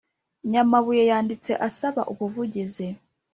[0.51, 2.87] Nyamabuye yanditse asaba ubuvugizi